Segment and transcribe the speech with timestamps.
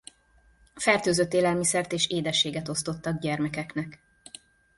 [0.75, 4.01] Fertőzött élelmiszert és édességet osztottak gyermekeknek.